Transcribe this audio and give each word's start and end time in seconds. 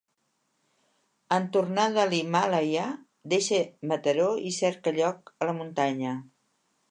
En 1.35 1.43
tornar 1.57 1.85
de 1.97 2.05
l’Himàlaia 2.13 2.87
deixa 3.35 3.61
Mataró 3.93 4.29
i 4.53 4.57
cerca 4.61 4.97
lloc 5.01 5.33
a 5.45 5.51
la 5.51 5.57
muntanya. 5.61 6.17